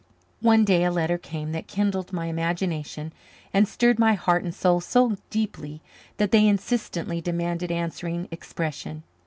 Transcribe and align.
One 0.41 0.65
day 0.65 0.83
a 0.83 0.89
letter 0.89 1.19
came 1.19 1.51
that 1.51 1.67
kindled 1.67 2.11
my 2.11 2.25
imagination 2.25 3.13
and 3.53 3.67
stirred 3.67 3.99
my 3.99 4.15
heart 4.15 4.43
and 4.43 4.51
soul 4.51 4.81
so 4.81 5.17
deeply 5.29 5.79
that 6.17 6.31
they 6.31 6.47
insistently 6.47 7.21
demanded 7.21 7.71
answering 7.71 8.27
expression. 8.31 9.03